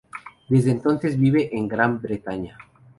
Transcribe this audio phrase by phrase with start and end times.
[0.49, 2.57] Desde entonces vive en Gran Bretaña.